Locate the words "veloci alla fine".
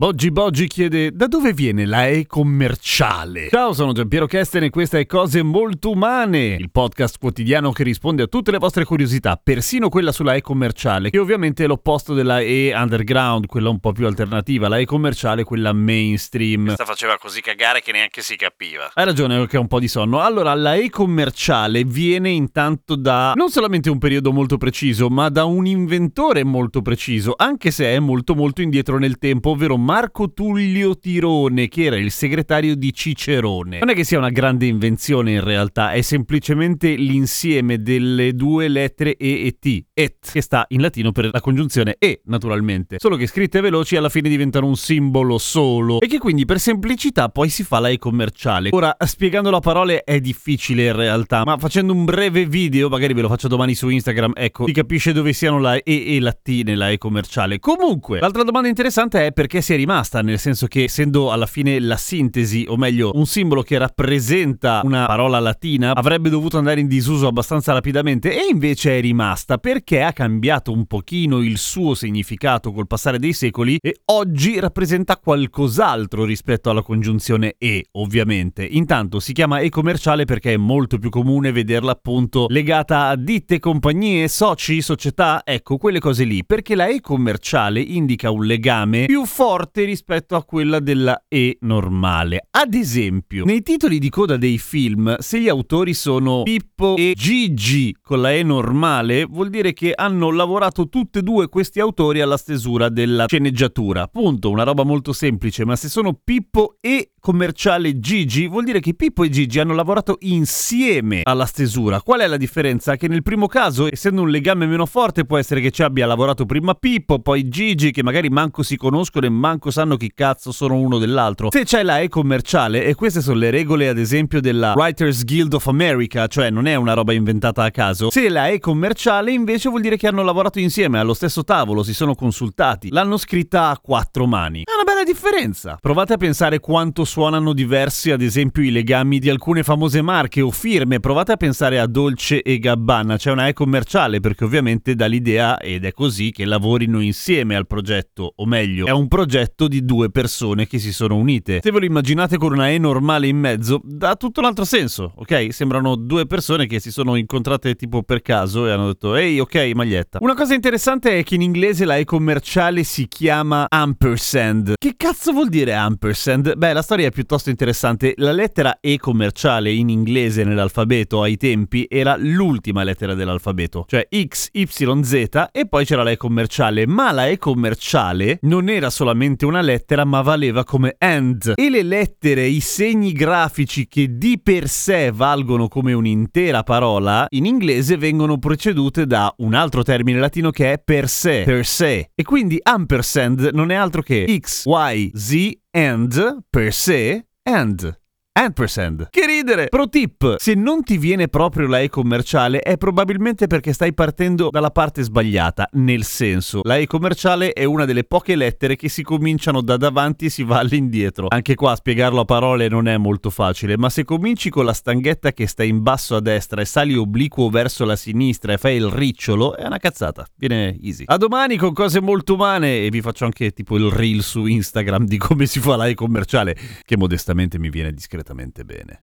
43.60-44.28